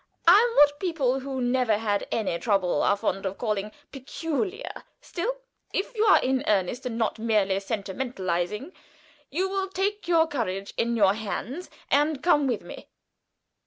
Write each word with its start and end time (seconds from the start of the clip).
I 0.27 0.31
am 0.39 0.55
what 0.57 0.79
people 0.79 1.19
who 1.19 1.39
never 1.41 1.77
had 1.77 2.07
any 2.11 2.39
trouble 2.39 2.81
are 2.81 2.97
fond 2.97 3.23
of 3.23 3.37
calling 3.37 3.71
peculiar. 3.91 4.83
Still, 4.99 5.35
if 5.73 5.95
you 5.95 6.05
are 6.05 6.17
in 6.19 6.43
earnest, 6.47 6.87
and 6.87 6.97
not 6.97 7.19
merely 7.19 7.59
sentimentalizing, 7.59 8.71
you 9.29 9.47
will 9.47 9.67
take 9.67 10.07
your 10.07 10.25
courage 10.25 10.73
in 10.75 10.97
your 10.97 11.13
hands 11.13 11.69
and 11.91 12.23
come 12.23 12.47
with 12.47 12.63
me." 12.63 12.87